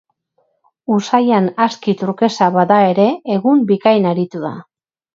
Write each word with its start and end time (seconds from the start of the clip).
Usaian 0.95 1.51
aski 1.67 1.95
trukesa 2.01 2.49
bada 2.57 2.81
ere, 2.95 3.09
egun 3.39 3.65
bikain 3.75 4.13
aritu 4.17 4.47
da. 4.51 4.57